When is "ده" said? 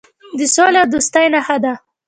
1.63-1.73